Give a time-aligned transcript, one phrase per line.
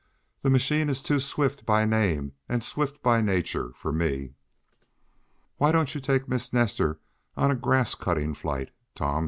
[0.41, 4.33] "That machine is too swift by name and swift by nature for me."
[5.57, 6.99] "Why don't you take Miss Nestor
[7.37, 9.19] on a grass cutting flight, Tom?"